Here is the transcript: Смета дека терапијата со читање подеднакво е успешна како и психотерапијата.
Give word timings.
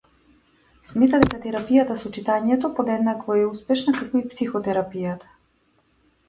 Смета 0.93 1.19
дека 1.25 1.41
терапијата 1.43 1.97
со 2.03 2.11
читање 2.15 2.57
подеднакво 2.79 3.37
е 3.43 3.45
успешна 3.51 3.95
како 4.01 4.23
и 4.23 4.27
психотерапијата. 4.33 5.31